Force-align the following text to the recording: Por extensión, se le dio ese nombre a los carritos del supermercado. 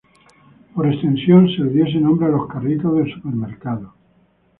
Por 0.73 0.87
extensión, 0.87 1.47
se 1.47 1.61
le 1.63 1.69
dio 1.69 1.85
ese 1.85 1.99
nombre 1.99 2.25
a 2.25 2.29
los 2.31 2.47
carritos 2.47 2.91
del 2.97 3.13
supermercado. 3.13 3.93